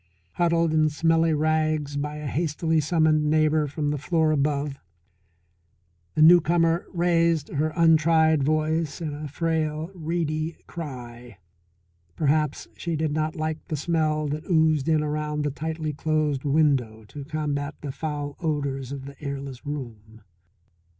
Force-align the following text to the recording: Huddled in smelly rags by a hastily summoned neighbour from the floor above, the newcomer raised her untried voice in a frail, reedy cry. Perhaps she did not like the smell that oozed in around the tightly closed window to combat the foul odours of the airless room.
Huddled 0.33 0.73
in 0.73 0.89
smelly 0.89 1.31
rags 1.35 1.95
by 1.95 2.15
a 2.15 2.25
hastily 2.25 2.79
summoned 2.79 3.29
neighbour 3.29 3.67
from 3.67 3.91
the 3.91 3.99
floor 3.99 4.31
above, 4.31 4.79
the 6.15 6.23
newcomer 6.23 6.87
raised 6.91 7.49
her 7.49 7.71
untried 7.75 8.41
voice 8.41 8.99
in 8.99 9.13
a 9.13 9.27
frail, 9.27 9.91
reedy 9.93 10.57
cry. 10.65 11.37
Perhaps 12.15 12.67
she 12.75 12.95
did 12.95 13.11
not 13.11 13.35
like 13.35 13.59
the 13.67 13.77
smell 13.77 14.27
that 14.29 14.49
oozed 14.49 14.89
in 14.89 15.03
around 15.03 15.43
the 15.43 15.51
tightly 15.51 15.93
closed 15.93 16.45
window 16.45 17.05
to 17.09 17.23
combat 17.23 17.75
the 17.81 17.91
foul 17.91 18.35
odours 18.39 18.91
of 18.91 19.05
the 19.05 19.21
airless 19.21 19.67
room. 19.67 20.21